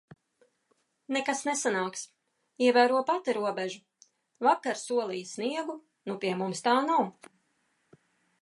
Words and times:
Nekas 1.17 1.41
nesanāks. 1.49 2.05
Ievēro 2.69 3.03
pati 3.11 3.35
robežu. 3.39 4.09
Vakar 4.49 4.81
solīja 4.85 5.31
sniegu, 5.35 5.77
nu 6.11 6.17
pie 6.25 6.37
mums 6.41 6.67
tā 6.71 6.79
nav. 6.89 7.05